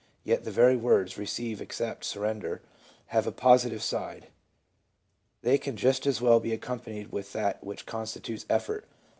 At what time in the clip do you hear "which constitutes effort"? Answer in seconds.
7.63-8.87